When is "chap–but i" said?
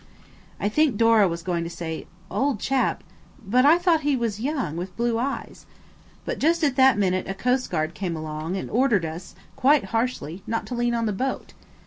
2.59-3.77